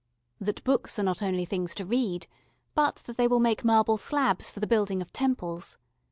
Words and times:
That 0.39 0.63
books 0.63 0.97
are 0.97 1.03
not 1.03 1.21
only 1.21 1.45
things 1.45 1.75
to 1.75 1.85
read, 1.85 2.25
but 2.73 3.03
that 3.05 3.17
they 3.17 3.27
will 3.27 3.39
make 3.39 3.63
marble 3.63 3.97
slabs 3.97 4.49
for 4.49 4.59
the 4.59 4.65
building 4.65 4.99
of 4.99 5.13
temples. 5.13 5.77